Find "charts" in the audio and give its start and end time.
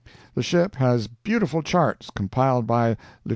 1.61-2.09